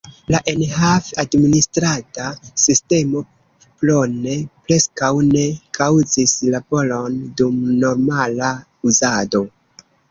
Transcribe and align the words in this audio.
La 0.33 0.37
enhav-administrada 0.51 2.29
sistemo 2.61 3.21
Plone 3.83 4.35
preskaŭ 4.69 5.13
ne 5.29 5.47
kaŭzis 5.81 6.35
laboron 6.57 7.23
dum 7.43 7.63
normala 7.87 8.55
uzado. 8.93 9.47